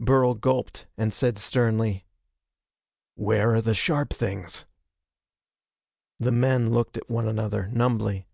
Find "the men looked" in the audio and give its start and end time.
6.18-6.96